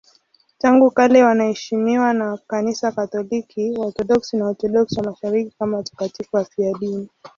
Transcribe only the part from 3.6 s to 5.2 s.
Waorthodoksi na Waorthodoksi wa